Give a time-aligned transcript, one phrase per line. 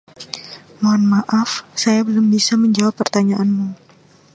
[0.81, 1.51] Mohon maaf,
[1.81, 3.67] saya belum bisa menjawab pertanyaanmu.